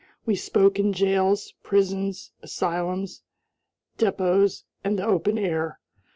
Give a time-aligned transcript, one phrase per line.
[0.25, 3.21] We spoke in jails, prisons, asylums,
[3.99, 5.77] depots, and the open air.